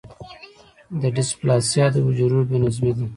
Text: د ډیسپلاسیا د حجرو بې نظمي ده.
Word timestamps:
د 1.01 1.03
ډیسپلاسیا 1.15 1.85
د 1.91 1.95
حجرو 2.05 2.39
بې 2.49 2.57
نظمي 2.63 2.91
ده. 2.97 3.05